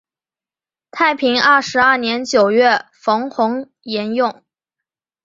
[0.89, 4.43] 太平二十二年九月冯弘沿用。